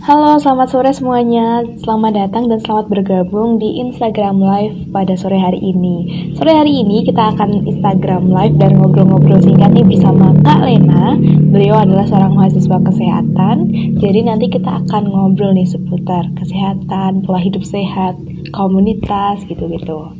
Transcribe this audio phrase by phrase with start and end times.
[0.00, 1.60] Halo, selamat sore semuanya.
[1.76, 6.08] Selamat datang dan selamat bergabung di Instagram Live pada sore hari ini.
[6.40, 11.20] Sore hari ini kita akan Instagram Live dan ngobrol-ngobrol singkat nih bersama Kak Lena.
[11.52, 13.56] Beliau adalah seorang mahasiswa kesehatan.
[14.00, 18.16] Jadi nanti kita akan ngobrol nih seputar kesehatan, pola hidup sehat,
[18.56, 20.16] komunitas gitu-gitu.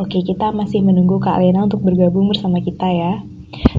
[0.00, 3.20] Oke, kita masih menunggu Kak Lena untuk bergabung bersama kita ya.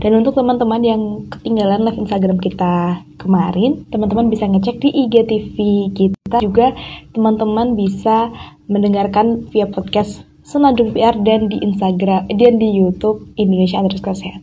[0.02, 1.02] Dan untuk teman-teman yang
[1.32, 5.58] ketinggalan live Instagram kita kemarin, teman-teman bisa ngecek di IGTV
[5.96, 6.76] kita juga
[7.16, 8.32] teman-teman bisa
[8.68, 14.42] mendengarkan via podcast Senandung PR dan di Instagram dan di YouTube Indonesia underscore sehat.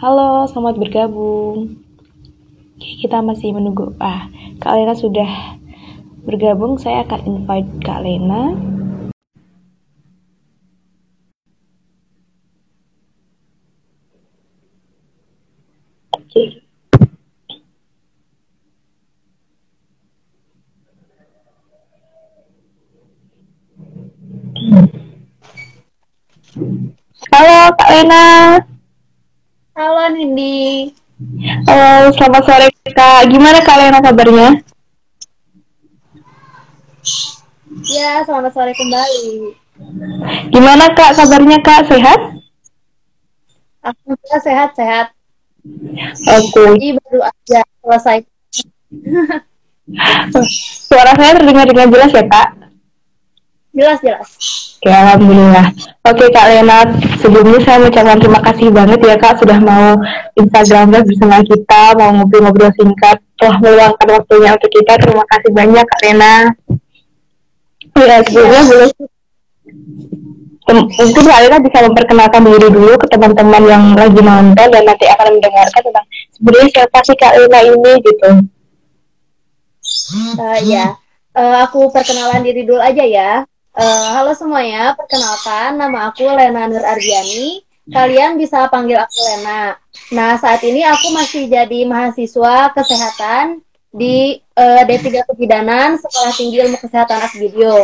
[0.00, 1.78] Halo, selamat bergabung.
[2.80, 3.94] Kita masih menunggu.
[4.02, 4.26] Ah,
[4.58, 5.54] Kak Lena sudah
[6.26, 6.80] bergabung.
[6.80, 8.56] Saya akan invite Kak Lena.
[16.34, 16.50] Halo
[27.78, 28.58] Kak Lena.
[29.78, 30.90] Halo Nindi.
[31.70, 33.30] Halo, selamat sore Kak.
[33.30, 34.58] Gimana Kak Lena kabarnya?
[37.94, 39.54] Ya, selamat sore kembali.
[40.50, 41.86] Gimana Kak kabarnya Kak?
[41.86, 42.20] Sehat?
[43.86, 45.13] Aku sehat-sehat.
[46.24, 46.64] Oke.
[46.76, 48.18] Jadi baru aja selesai.
[50.88, 52.48] Suara saya terdengar dengan jelas ya Kak?
[53.74, 54.28] Jelas jelas.
[54.78, 55.66] Oke, Alhamdulillah.
[56.04, 56.84] Oke Kak Lena,
[57.18, 59.96] sebelumnya saya mengucapkan terima kasih banget ya Kak sudah mau
[60.36, 64.92] Instagram bersama kita, mau ngobrol-ngobrol singkat, telah meluangkan waktunya untuk kita.
[65.00, 66.36] Terima kasih banyak Kak Lena.
[67.94, 70.23] Ya, sebelumnya boleh Tem-
[70.72, 75.26] mungkin Kak Lena bisa memperkenalkan diri dulu ke teman-teman yang lagi nonton dan nanti akan
[75.36, 78.30] mendengarkan tentang sebenarnya siapa sih Kak Lena ini gitu.
[80.40, 80.96] Uh, ya,
[81.34, 83.42] Uh, aku perkenalan diri dulu aja ya.
[83.74, 87.58] Uh, halo semuanya, perkenalkan nama aku Lena Nur Ardiani.
[87.90, 89.74] Kalian bisa panggil aku Lena.
[90.14, 96.78] Nah, saat ini aku masih jadi mahasiswa kesehatan di uh, D3 Kebidanan Sekolah Tinggi Ilmu
[96.78, 97.82] Kesehatan Akvideo.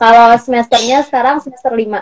[0.00, 2.00] Kalau semesternya sekarang semester 5.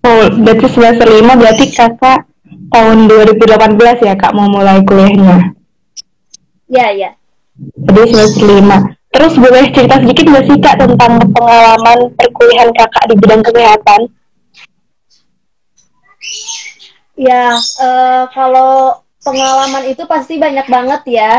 [0.00, 2.24] Oh, berarti semester 5 berarti kakak
[2.72, 5.52] tahun 2018 ya kak mau mulai kuliahnya?
[6.72, 7.12] Ya, ya.
[7.84, 8.96] Jadi semester 5.
[9.12, 14.00] Terus boleh cerita sedikit nggak sih kak tentang pengalaman perkuliahan kakak di bidang kesehatan?
[17.20, 21.32] Ya, uh, kalau pengalaman itu pasti banyak banget ya.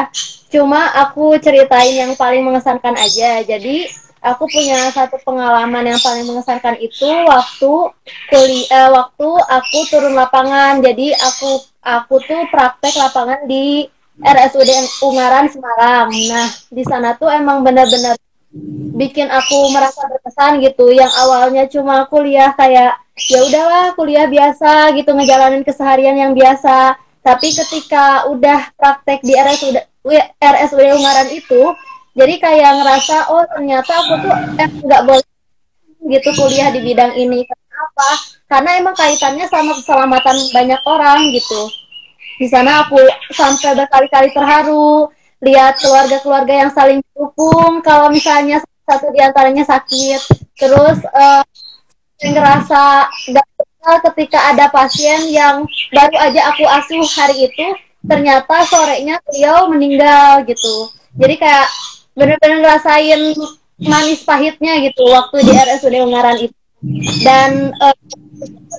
[0.53, 3.41] Cuma aku ceritain yang paling mengesankan aja.
[3.41, 3.89] Jadi
[4.21, 7.73] aku punya satu pengalaman yang paling mengesankan itu waktu
[8.29, 10.79] kuliah, waktu aku turun lapangan.
[10.79, 13.89] Jadi aku aku tuh praktek lapangan di
[14.21, 14.69] RSUD
[15.01, 16.13] Ungaran Semarang.
[16.13, 18.13] Nah, di sana tuh emang benar-benar
[18.93, 20.93] bikin aku merasa berkesan gitu.
[20.93, 26.95] Yang awalnya cuma kuliah kayak ya udahlah kuliah biasa gitu ngejalanin keseharian yang biasa.
[27.21, 29.77] Tapi ketika udah praktek di RSUD
[30.41, 31.73] RSUD Ungaran itu,
[32.11, 35.27] jadi kayak ngerasa oh ternyata aku tuh eh, nggak boleh
[36.11, 37.45] gitu kuliah di bidang ini.
[37.45, 38.09] Kenapa?
[38.51, 41.71] Karena emang kaitannya sama keselamatan banyak orang gitu
[42.41, 42.97] di sana aku
[43.29, 45.13] sampai berkali-kali terharu
[45.45, 48.57] lihat keluarga-keluarga yang saling dukung kalau misalnya
[48.89, 50.21] satu di antaranya sakit
[50.57, 51.45] terus uh,
[52.17, 53.45] ngerasa gak
[54.09, 57.65] ketika ada pasien yang baru aja aku asuh hari itu
[58.09, 60.89] ternyata sorenya beliau meninggal gitu
[61.21, 61.67] jadi kayak
[62.21, 63.33] bener-bener ngerasain
[63.81, 66.57] manis pahitnya gitu waktu di RSUD Ungaran itu
[67.25, 67.97] dan uh,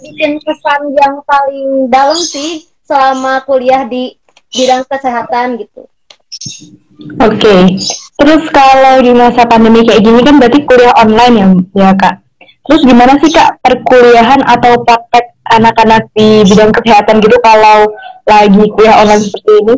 [0.03, 4.15] bikin kesan yang paling dalam sih selama kuliah di
[4.51, 5.87] bidang kesehatan gitu.
[7.19, 7.63] Oke, okay.
[8.19, 11.47] terus kalau di masa pandemi kayak gini kan berarti kuliah online ya,
[11.79, 12.15] ya kak.
[12.63, 17.91] Terus gimana sih kak perkuliahan atau praktek anak-anak di bidang kesehatan gitu kalau
[18.27, 19.75] lagi kuliah online seperti ini?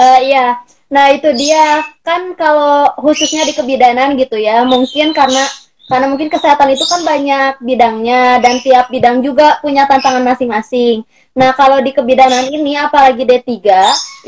[0.00, 0.46] Uh, iya,
[0.90, 5.46] nah itu dia kan kalau khususnya di kebidanan gitu ya, mungkin karena
[5.90, 11.02] karena mungkin kesehatan itu kan banyak bidangnya dan tiap bidang juga punya tantangan masing-masing.
[11.34, 13.58] Nah, kalau di kebidanan ini apalagi D3,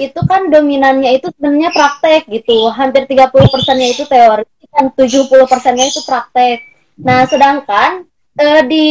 [0.03, 2.67] itu kan dominannya itu sebenarnya praktek gitu.
[2.75, 4.43] Hampir 30 persennya itu teori
[4.75, 6.67] dan 70 persennya itu praktek.
[6.99, 8.87] Nah, sedangkan eh, di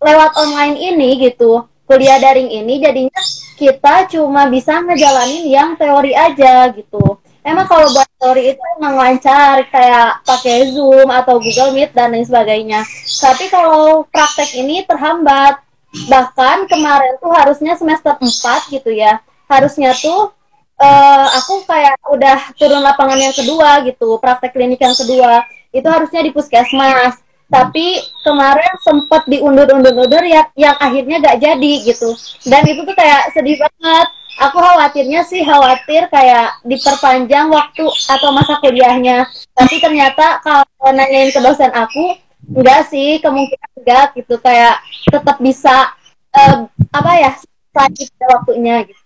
[0.00, 3.20] lewat online ini gitu, kuliah daring ini jadinya
[3.54, 9.68] kita cuma bisa ngejalanin yang teori aja gitu emang kalau buat story itu emang lancar
[9.68, 12.80] kayak pakai Zoom atau Google Meet dan lain sebagainya.
[13.20, 15.60] Tapi kalau praktek ini terhambat.
[15.94, 18.26] Bahkan kemarin tuh harusnya semester 4
[18.74, 19.22] gitu ya.
[19.46, 20.34] Harusnya tuh
[20.82, 25.46] uh, aku kayak udah turun lapangan yang kedua gitu, praktek klinik yang kedua.
[25.70, 27.22] Itu harusnya di puskesmas.
[27.54, 32.10] Tapi kemarin sempat diundur-undur-undur ya yang akhirnya gak jadi gitu.
[32.50, 34.08] Dan itu tuh kayak sedih banget.
[34.42, 39.30] Aku khawatirnya sih khawatir kayak diperpanjang waktu atau masa kuliahnya.
[39.54, 42.18] Tapi ternyata kalau nanyain ke dosen aku,
[42.50, 44.34] enggak sih, kemungkinan enggak gitu.
[44.42, 45.94] Kayak tetap bisa
[46.34, 47.30] uh, apa ya,
[47.70, 49.02] sakit waktunya gitu.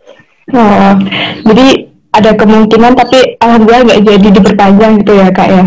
[0.56, 0.96] Oh,
[1.44, 5.64] jadi ada kemungkinan tapi alhamdulillah nggak jadi diperpanjang gitu ya kak ya.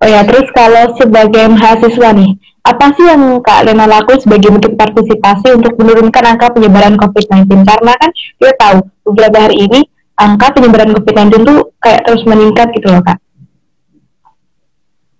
[0.00, 2.34] Oh ya, terus kalau sebagai mahasiswa nih,
[2.66, 7.62] apa sih yang Kak Lena lakukan sebagai bentuk partisipasi untuk menurunkan angka penyebaran COVID-19?
[7.62, 8.76] Karena kan kita tahu
[9.10, 9.80] beberapa hari ini
[10.18, 13.18] angka penyebaran COVID-19 tuh kayak terus meningkat gitu loh Kak.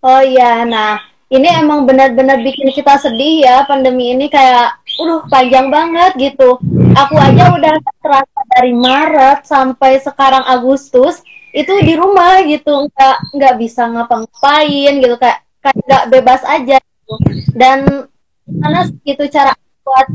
[0.00, 1.00] Oh iya, nah
[1.30, 6.58] ini emang benar-benar bikin kita sedih ya pandemi ini kayak udah panjang banget gitu.
[6.96, 13.54] Aku aja udah terasa dari Maret sampai sekarang Agustus itu di rumah gitu nggak nggak
[13.58, 17.14] bisa ngapa-ngapain gitu kayak kayak nggak bebas aja gitu.
[17.58, 18.06] dan
[18.46, 20.08] mana itu cara buat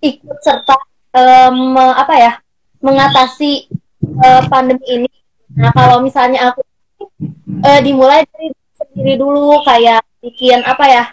[0.00, 0.76] ikut serta
[1.16, 2.32] um, apa ya
[2.80, 3.68] mengatasi
[4.24, 5.10] uh, pandemi ini.
[5.52, 6.64] Nah kalau misalnya aku
[7.64, 11.04] uh, dimulai dari sendiri dulu kayak bikin apa ya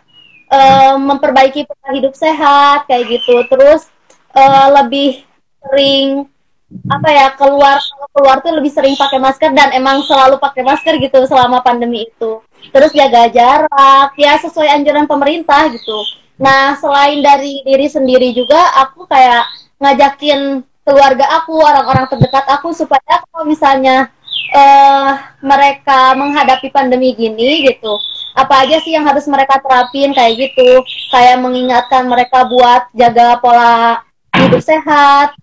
[0.51, 3.91] uh, memperbaiki pola hidup sehat kayak gitu terus
[4.35, 5.23] uh, lebih
[5.63, 6.27] sering
[6.67, 7.79] apa ya keluar
[8.11, 12.43] keluar tuh lebih sering pakai masker dan emang selalu pakai masker gitu selama pandemi itu.
[12.75, 15.97] Terus jaga jarak ya sesuai anjuran pemerintah gitu.
[16.35, 19.47] Nah selain dari diri sendiri juga aku kayak
[19.79, 24.11] ngajakin keluarga aku orang-orang terdekat aku supaya kalau misalnya
[24.55, 27.95] uh, mereka menghadapi pandemi gini gitu
[28.37, 30.85] apa aja sih yang harus mereka terapin kayak gitu.
[31.09, 34.05] Kayak mengingatkan mereka buat jaga pola
[34.37, 35.33] hidup sehat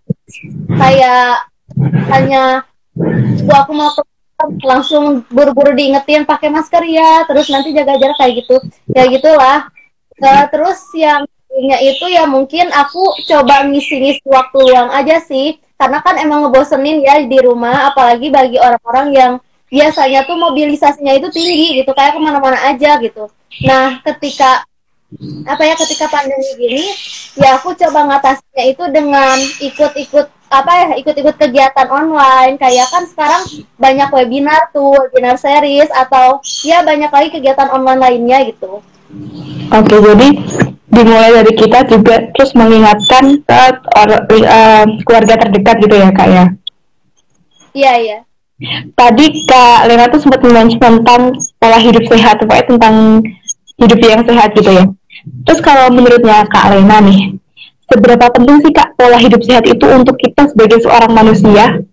[0.75, 1.49] kayak
[2.13, 2.65] hanya
[3.45, 3.91] gua aku mau
[4.65, 8.57] langsung buru-buru diingetin pakai masker ya terus nanti jaga jarak kayak gitu.
[8.93, 9.71] Ya gitulah.
[10.21, 11.27] Uh, terus yang
[11.83, 15.59] itu ya mungkin aku coba ngisi-ngisi waktu luang aja sih.
[15.75, 19.33] Karena kan emang ngebosenin ya di rumah apalagi bagi orang-orang yang
[19.71, 21.91] biasanya tuh mobilisasinya itu tinggi gitu.
[21.95, 23.31] Kayak ke mana-mana aja gitu.
[23.67, 24.67] Nah ketika
[25.47, 26.85] apa ya ketika pandemi gini
[27.39, 32.55] ya aku coba ngatasinya itu dengan ikut-ikut apa ya ikut-ikut kegiatan online.
[32.59, 33.43] Kayak kan sekarang
[33.79, 38.79] banyak webinar tuh webinar series atau ya banyak lagi kegiatan online lainnya gitu.
[39.71, 40.29] Oke jadi
[40.95, 43.61] dimulai dari kita juga terus mengingatkan ke
[43.99, 46.45] or, uh, keluarga terdekat gitu ya kak ya?
[47.75, 48.19] Iya iya.
[48.95, 53.19] Tadi Kak Lena tuh sempat mention tentang pola hidup sehat, pokoknya tentang
[53.83, 54.85] hidup yang sehat gitu ya.
[55.47, 57.39] Terus kalau menurutnya Kak Lena nih,
[57.89, 61.85] seberapa penting sih Kak pola hidup sehat itu untuk kita sebagai seorang manusia?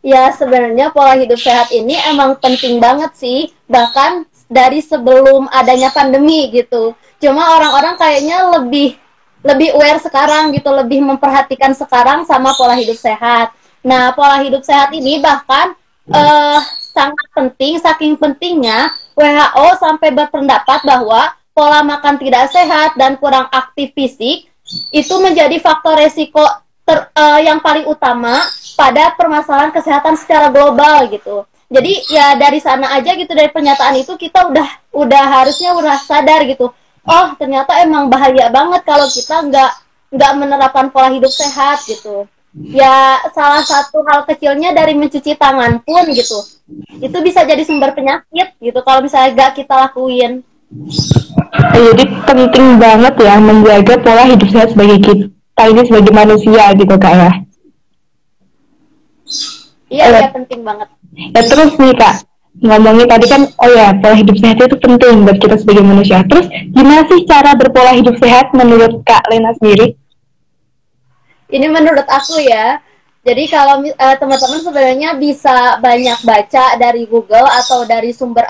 [0.00, 6.48] Ya sebenarnya pola hidup sehat ini emang penting banget sih, bahkan dari sebelum adanya pandemi
[6.50, 6.96] gitu.
[7.20, 8.96] Cuma orang-orang kayaknya lebih
[9.40, 13.52] lebih aware sekarang gitu, lebih memperhatikan sekarang sama pola hidup sehat.
[13.80, 15.72] Nah, pola hidup sehat ini bahkan
[16.12, 16.60] uh,
[16.92, 23.92] sangat penting, saking pentingnya WHO sampai berpendapat bahwa pola makan tidak sehat dan kurang aktif
[23.92, 24.48] fisik
[24.94, 26.42] itu menjadi faktor resiko
[26.86, 28.38] ter, uh, yang paling utama
[28.78, 31.44] pada permasalahan kesehatan secara global gitu.
[31.70, 36.42] Jadi ya dari sana aja gitu dari pernyataan itu kita udah udah harusnya udah sadar
[36.46, 36.70] gitu.
[37.06, 39.72] Oh ternyata emang bahaya banget kalau kita nggak
[40.10, 46.02] nggak menerapkan pola hidup sehat gitu ya salah satu hal kecilnya dari mencuci tangan pun
[46.10, 46.42] gitu
[46.98, 50.42] itu bisa jadi sumber penyakit gitu kalau misalnya gak kita lakuin
[51.74, 57.14] jadi penting banget ya menjaga pola hidup sehat sebagai kita ini sebagai manusia gitu kak
[57.14, 57.30] ya.
[59.90, 60.88] Iya iya penting banget.
[61.10, 62.22] ya terus nih kak
[62.62, 66.22] ngomongin tadi kan oh ya pola hidup sehat itu penting buat kita sebagai manusia.
[66.30, 69.98] Terus gimana sih cara berpola hidup sehat menurut kak Lena sendiri?
[71.50, 72.78] Ini menurut aku ya
[73.20, 78.48] jadi kalau uh, teman-teman sebenarnya bisa banyak baca dari Google atau dari sumber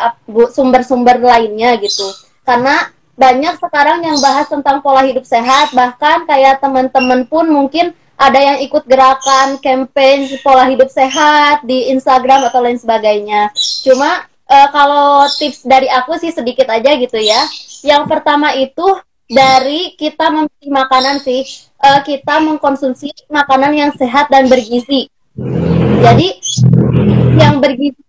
[0.55, 2.07] sumber-sumber lainnya gitu.
[2.47, 2.87] Karena
[3.19, 8.59] banyak sekarang yang bahas tentang pola hidup sehat bahkan kayak teman-teman pun mungkin ada yang
[8.63, 13.51] ikut gerakan campaign pola hidup sehat di Instagram atau lain sebagainya.
[13.83, 17.43] Cuma uh, kalau tips dari aku sih sedikit aja gitu ya.
[17.83, 18.87] Yang pertama itu
[19.31, 21.47] dari kita memilih makanan sih
[21.79, 25.07] uh, kita mengkonsumsi makanan yang sehat dan bergizi
[26.01, 26.29] jadi
[27.39, 28.03] yang bergizi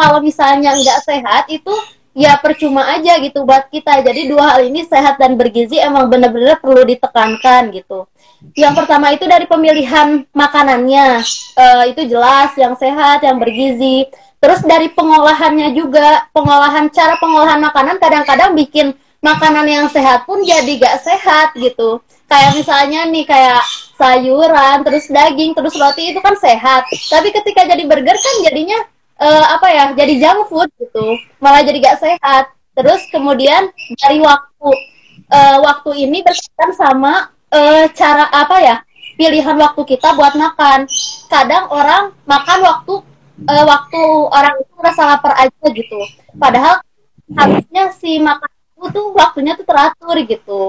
[0.00, 1.72] kalau misalnya nggak sehat itu
[2.18, 4.02] ya percuma aja gitu buat kita.
[4.02, 8.10] Jadi dua hal ini sehat dan bergizi emang bener-bener perlu ditekankan gitu.
[8.58, 11.22] Yang pertama itu dari pemilihan makanannya,
[11.58, 14.10] uh, itu jelas yang sehat, yang bergizi.
[14.38, 20.78] Terus dari pengolahannya juga, pengolahan cara pengolahan makanan kadang-kadang bikin makanan yang sehat pun jadi
[20.78, 21.98] gak sehat gitu.
[22.28, 23.64] Kayak misalnya nih kayak
[23.96, 26.84] sayuran, terus daging, terus roti itu kan sehat.
[26.88, 28.78] Tapi ketika jadi burger kan jadinya
[29.18, 32.44] uh, apa ya jadi junk food gitu malah jadi gak sehat
[32.78, 34.68] terus kemudian dari waktu
[35.30, 38.76] uh, waktu ini berkaitan sama uh, cara apa ya
[39.18, 40.86] pilihan waktu kita buat makan
[41.26, 42.94] kadang orang makan waktu
[43.50, 45.98] uh, waktu orang itu merasa lapar aja gitu
[46.38, 46.78] padahal
[47.34, 50.62] harusnya si makan itu tuh waktunya tuh teratur gitu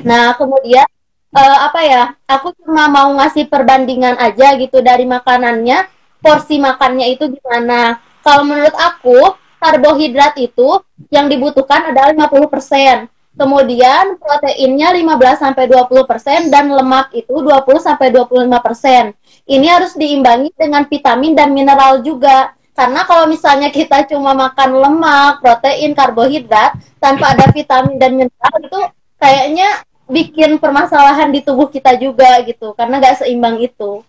[0.00, 0.88] nah kemudian
[1.36, 5.92] uh, apa ya aku cuma mau ngasih perbandingan aja gitu dari makanannya
[6.22, 7.98] porsi makannya itu gimana.
[8.22, 9.18] Kalau menurut aku,
[9.58, 10.78] karbohidrat itu
[11.10, 13.10] yang dibutuhkan adalah 50%.
[13.32, 19.18] Kemudian proteinnya 15 sampai 20% dan lemak itu 20 sampai 25%.
[19.50, 22.54] Ini harus diimbangi dengan vitamin dan mineral juga.
[22.72, 28.80] Karena kalau misalnya kita cuma makan lemak, protein, karbohidrat tanpa ada vitamin dan mineral itu
[29.20, 34.00] kayaknya bikin permasalahan di tubuh kita juga gitu karena gak seimbang itu.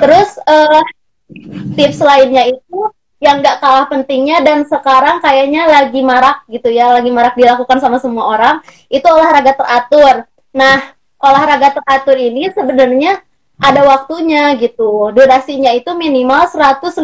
[0.00, 0.82] Terus uh,
[1.76, 2.80] tips lainnya itu
[3.18, 7.98] yang nggak kalah pentingnya dan sekarang kayaknya lagi marak gitu ya, lagi marak dilakukan sama
[7.98, 10.22] semua orang, itu olahraga teratur.
[10.54, 13.18] Nah, olahraga teratur ini sebenarnya
[13.58, 15.10] ada waktunya gitu.
[15.10, 17.02] Durasinya itu minimal 150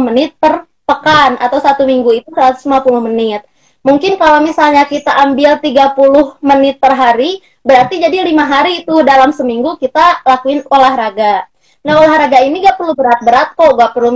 [0.00, 2.62] menit per pekan atau satu minggu itu 150
[3.10, 3.42] menit.
[3.82, 9.30] Mungkin kalau misalnya kita ambil 30 menit per hari, berarti jadi lima hari itu dalam
[9.30, 11.46] seminggu kita lakuin olahraga.
[11.86, 14.10] Nah olahraga ini gak perlu berat-berat kok, gak perlu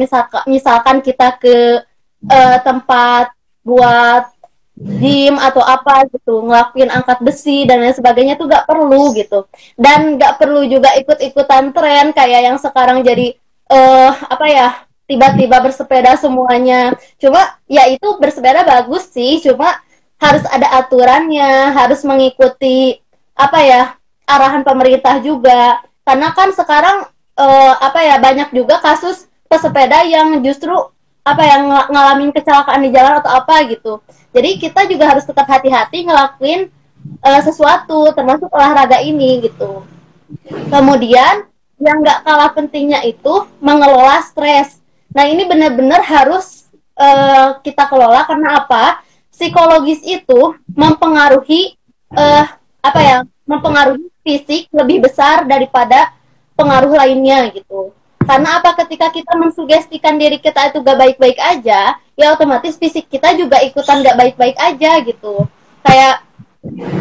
[0.50, 1.86] misalkan, kita ke
[2.26, 3.30] uh, tempat
[3.62, 4.26] buat
[4.80, 9.44] gym atau apa gitu, ngelakuin angkat besi dan lain sebagainya tuh gak perlu gitu.
[9.76, 13.36] Dan gak perlu juga ikut-ikutan tren kayak yang sekarang jadi
[13.68, 14.68] uh, apa ya
[15.04, 16.96] tiba-tiba bersepeda semuanya.
[17.20, 19.84] Cuma ya itu bersepeda bagus sih, cuma
[20.16, 23.00] harus ada aturannya, harus mengikuti
[23.36, 23.82] apa ya
[24.24, 25.84] arahan pemerintah juga.
[26.08, 27.04] Karena kan sekarang
[27.36, 30.72] uh, apa ya banyak juga kasus pesepeda yang justru
[31.20, 34.00] apa yang ng ngalamin kecelakaan di jalan atau apa gitu.
[34.30, 36.70] Jadi kita juga harus tetap hati-hati ngelakuin
[37.24, 39.82] uh, sesuatu termasuk olahraga ini gitu.
[40.70, 44.78] Kemudian yang nggak kalah pentingnya itu mengelola stres.
[45.10, 49.02] Nah ini benar-benar harus uh, kita kelola karena apa?
[49.34, 51.74] Psikologis itu mempengaruhi
[52.14, 52.46] uh,
[52.84, 53.18] apa ya?
[53.48, 56.14] Mempengaruhi fisik lebih besar daripada
[56.54, 57.90] pengaruh lainnya gitu.
[58.30, 58.78] Karena apa?
[58.78, 64.06] Ketika kita mensugestikan diri kita itu gak baik-baik aja, ya otomatis fisik kita juga ikutan
[64.06, 65.50] gak baik-baik aja gitu.
[65.82, 66.22] Kayak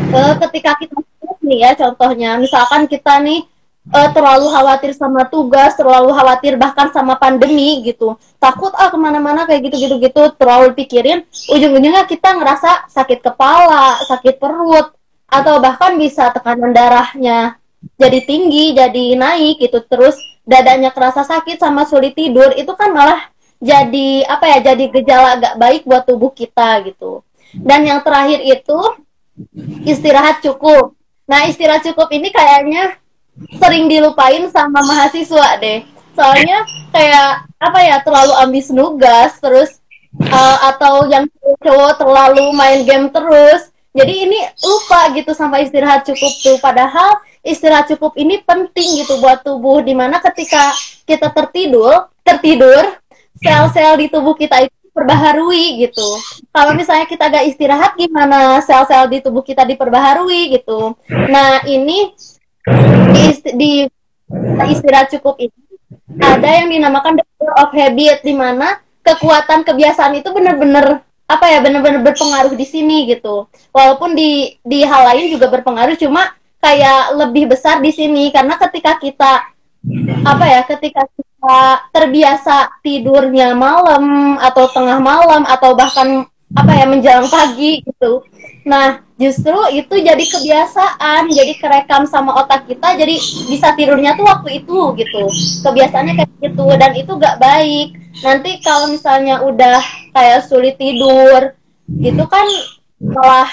[0.09, 0.97] uh, ketika kita
[1.45, 3.45] nih ya contohnya, misalkan kita nih
[3.93, 9.45] uh, terlalu khawatir sama tugas, terlalu khawatir bahkan sama pandemi gitu, takut ah ke mana-mana
[9.45, 14.93] kayak gitu-gitu gitu, terlalu pikirin, ujung-ujungnya kita ngerasa sakit kepala, sakit perut,
[15.29, 17.57] atau bahkan bisa tekanan darahnya
[17.95, 20.19] jadi tinggi, jadi naik gitu, terus
[20.49, 23.29] dadanya kerasa sakit sama sulit tidur, itu kan malah
[23.61, 27.21] jadi apa ya, jadi gejala agak baik buat tubuh kita gitu.
[27.53, 28.79] Dan yang terakhir itu
[29.85, 30.97] istirahat cukup.
[31.29, 32.97] Nah, istirahat cukup ini kayaknya
[33.61, 35.85] sering dilupain sama mahasiswa deh.
[36.17, 39.77] Soalnya kayak apa ya, terlalu ambis nugas, terus
[40.17, 41.29] uh, atau yang
[41.61, 43.69] cowok terlalu main game terus.
[43.89, 46.57] Jadi ini lupa gitu sampai istirahat cukup tuh.
[46.61, 49.81] Padahal istirahat cukup ini penting gitu buat tubuh.
[49.81, 50.73] Di mana ketika
[51.09, 52.99] kita tertidur tertidur
[53.41, 56.07] sel-sel di tubuh kita itu perbaharui gitu.
[56.53, 60.93] Kalau misalnya kita gak istirahat gimana sel-sel di tubuh kita diperbaharui gitu?
[61.09, 62.13] Nah ini
[63.09, 63.25] di,
[63.57, 63.71] di
[64.69, 65.55] istirahat cukup ini
[66.19, 71.61] ada yang dinamakan the power of habit di mana kekuatan kebiasaan itu benar-benar apa ya
[71.61, 73.45] benar-benar berpengaruh di sini gitu.
[73.69, 78.33] Walaupun di di hal lain juga berpengaruh cuma kayak lebih besar di sini.
[78.33, 79.45] Karena ketika kita
[80.25, 81.61] apa ya ketika kita
[81.93, 86.25] terbiasa tidurnya malam atau tengah malam atau bahkan
[86.57, 88.25] apa ya menjelang pagi gitu
[88.67, 93.15] nah justru itu jadi kebiasaan jadi kerekam sama otak kita jadi
[93.51, 95.23] bisa tidurnya tuh waktu itu gitu.
[95.67, 97.95] Kebiasaannya kayak gitu dan itu gak baik.
[98.23, 99.83] Nanti kalau misalnya udah
[100.15, 101.55] kayak sulit tidur
[101.89, 102.47] gitu kan
[102.99, 103.49] malah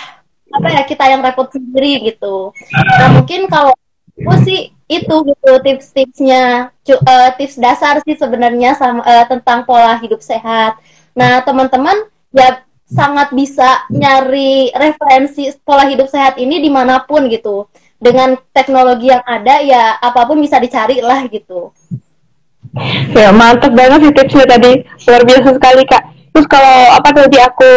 [0.46, 2.54] apa ya kita yang repot sendiri gitu.
[2.72, 3.74] Nah mungkin kalau
[4.16, 6.70] aku sih itu gitu tips-tipsnya.
[6.86, 10.78] Uh, tips dasar sih sebenarnya sama uh, tentang pola hidup sehat.
[11.18, 17.66] Nah teman-teman ya sangat bisa nyari referensi pola hidup sehat ini di mana pun gitu.
[17.96, 21.72] Dengan teknologi yang ada ya apa pun bisa dicari lah gitu.
[23.16, 26.02] Ya mantap banget sih tipsnya tadi luar biasa sekali kak.
[26.36, 27.72] Terus kalau apa tadi aku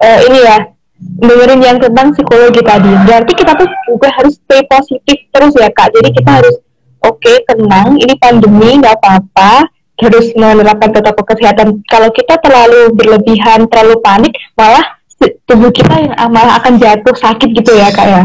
[0.00, 0.56] uh, ini ya
[0.96, 2.88] dengerin yang tentang psikologi tadi.
[3.04, 5.92] Berarti kita tuh juga harus stay positif terus ya kak.
[5.92, 6.56] Jadi kita harus
[7.04, 8.00] oke okay, tenang.
[8.00, 9.68] Ini pandemi nggak apa-apa.
[9.96, 11.80] Harus menerapkan protokol kesehatan.
[11.88, 14.96] Kalau kita terlalu berlebihan, terlalu panik, malah
[15.48, 18.24] tubuh kita yang malah akan jatuh sakit gitu ya kak ya.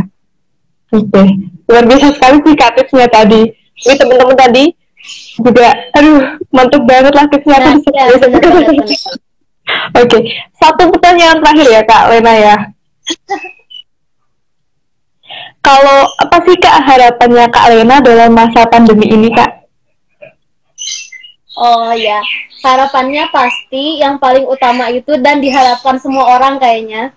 [0.92, 1.28] Oke, okay.
[1.72, 3.48] luar biasa sekali sih kak tipsnya tadi.
[3.88, 4.76] Ini teman-teman tadi
[5.40, 7.58] juga, aduh mantap banget lah tipsnya.
[7.64, 8.04] Nah, ya,
[9.96, 10.22] Oke, okay.
[10.60, 12.56] satu pertanyaan terakhir ya Kak Lena ya.
[15.66, 19.61] Kalau apa sih Kak harapannya Kak Lena dalam masa pandemi ini Kak?
[21.62, 22.18] Oh ya,
[22.66, 27.14] harapannya pasti yang paling utama itu dan diharapkan semua orang kayaknya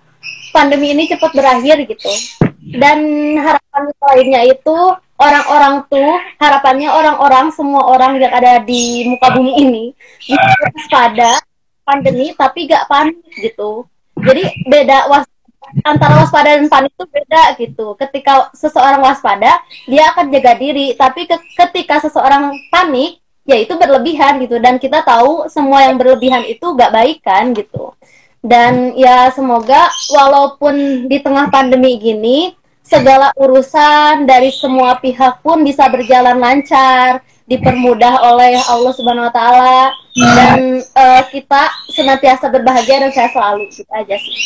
[0.53, 2.13] pandemi ini cepat berakhir gitu.
[2.61, 3.01] Dan
[3.41, 4.77] harapan lainnya itu
[5.17, 9.85] orang-orang tuh harapannya orang-orang semua orang yang ada di muka bumi ini
[10.21, 11.41] bisa waspada
[11.89, 13.89] pandemi tapi gak panik gitu.
[14.21, 15.25] Jadi beda was
[15.89, 17.97] antara waspada dan panik itu beda gitu.
[17.97, 20.93] Ketika seseorang waspada dia akan jaga diri.
[20.93, 26.45] Tapi ke ketika seseorang panik ya itu berlebihan gitu dan kita tahu semua yang berlebihan
[26.49, 27.93] itu gak baik kan gitu
[28.45, 35.89] dan ya semoga walaupun di tengah pandemi gini segala urusan dari semua pihak pun bisa
[35.89, 43.29] berjalan lancar dipermudah oleh Allah Subhanahu wa taala dan uh, kita senantiasa berbahagia dan saya
[43.33, 44.37] selalu gitu aja sih.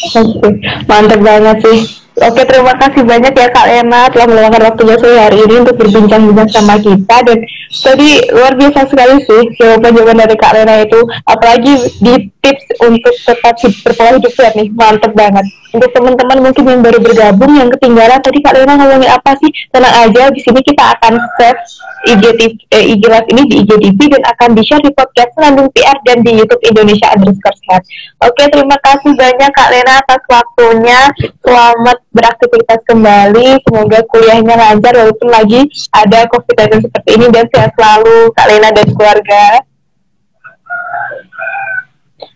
[0.91, 1.81] Mantap banget sih.
[2.19, 6.51] Oke, terima kasih banyak ya Kak Lena telah meluangkan waktunya sore hari ini untuk berbincang-bincang
[6.51, 7.17] sama kita.
[7.23, 7.39] Dan
[7.71, 10.99] tadi luar biasa sekali sih jawaban-jawaban dari Kak Lena itu.
[11.31, 14.67] Apalagi di tips untuk tetap berpola hidup sehat nih.
[14.75, 19.37] Mantep banget untuk teman-teman mungkin yang baru bergabung yang ketinggalan tadi Kak Lena ngomongin apa
[19.37, 21.61] sih tenang aja di sini kita akan save
[22.09, 22.25] IG,
[22.73, 26.25] eh, IG Live ini di IGTV dan akan di share di podcast Landung PR dan
[26.25, 27.83] di YouTube Indonesia underscore sehat
[28.25, 31.01] oke terima kasih banyak Kak Lena atas waktunya
[31.45, 33.63] selamat beraktivitas kembali.
[33.63, 38.87] Semoga kuliahnya lancar walaupun lagi ada COVID-19 seperti ini dan sehat selalu Kak Lena dan
[38.93, 39.45] keluarga.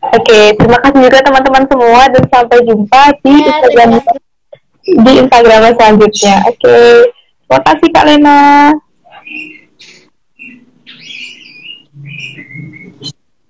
[0.02, 3.90] Oke, terima kasih juga teman-teman semua dan sampai jumpa di ya, Instagram
[4.82, 6.36] di Instagram selanjutnya.
[6.50, 6.78] Oke,
[7.46, 8.40] terima kasih Kak Lena.